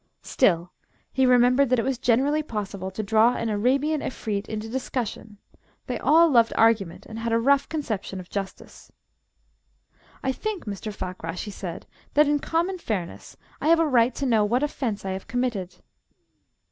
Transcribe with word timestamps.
Still, 0.23 0.73
he 1.13 1.27
remembered 1.27 1.69
that 1.69 1.77
it 1.77 1.85
was 1.85 1.99
generally 1.99 2.41
possible 2.41 2.89
to 2.89 3.03
draw 3.03 3.35
an 3.35 3.49
Arabian 3.49 4.01
Efreet 4.01 4.47
into 4.47 4.67
discussion: 4.67 5.37
they 5.85 5.99
all 5.99 6.27
loved 6.27 6.51
argument, 6.57 7.05
and 7.05 7.19
had 7.19 7.31
a 7.31 7.37
rough 7.37 7.69
conception 7.69 8.19
of 8.19 8.27
justice. 8.27 8.91
"I 10.23 10.31
think, 10.31 10.65
Mr. 10.65 10.91
Fakrash," 10.91 11.43
he 11.43 11.51
said, 11.51 11.85
"that, 12.15 12.27
in 12.27 12.39
common 12.39 12.79
fairness, 12.79 13.37
I 13.61 13.67
have 13.67 13.79
a 13.79 13.85
right 13.85 14.15
to 14.15 14.25
know 14.25 14.43
what 14.43 14.63
offence 14.63 15.05
I 15.05 15.11
have 15.11 15.27
committed." 15.27 15.75